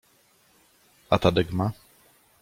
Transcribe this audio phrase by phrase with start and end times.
[1.17, 1.67] —A Tadek ma?